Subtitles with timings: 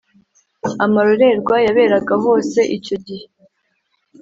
[0.85, 3.25] amarorerwa yaberaga hose icyo gihe?